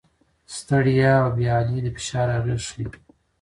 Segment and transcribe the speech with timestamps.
[0.55, 2.85] ستړیا او بې حالي د فشار اغېز ښيي.